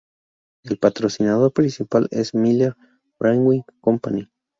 El 0.63 0.79
patrocinador 0.79 1.53
principal 1.53 2.07
es 2.09 2.33
Miller 2.33 2.75
Brewing 3.19 3.61
Company. 3.81 4.27